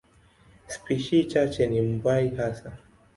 Spishi 0.67 1.23
chache 1.25 1.67
ni 1.67 1.81
mbuai 1.81 2.29
hasa. 2.35 2.77